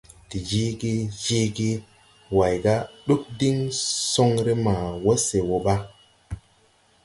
[0.29, 0.91] De jeege,
[1.25, 1.69] jeege
[2.37, 2.55] Way:
[3.05, 3.57] Ɗug diŋ
[4.11, 5.75] soŋre ma wo se wo ɓa?